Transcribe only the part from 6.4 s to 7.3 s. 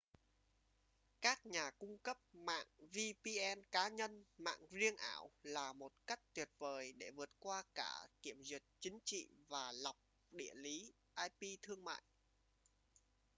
vời để vượt